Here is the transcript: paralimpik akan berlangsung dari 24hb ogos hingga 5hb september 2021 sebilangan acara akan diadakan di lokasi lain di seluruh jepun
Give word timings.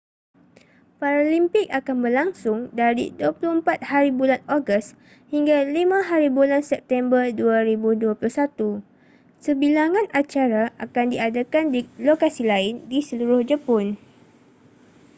paralimpik 0.99 1.67
akan 1.79 1.97
berlangsung 2.05 2.59
dari 2.81 3.05
24hb 3.21 4.21
ogos 4.57 4.87
hingga 5.33 5.57
5hb 5.61 6.65
september 6.71 7.23
2021 7.29 8.81
sebilangan 9.45 10.05
acara 10.21 10.63
akan 10.85 11.05
diadakan 11.13 11.65
di 11.73 11.81
lokasi 12.07 12.43
lain 12.53 12.75
di 12.91 12.99
seluruh 13.09 13.41
jepun 13.49 13.85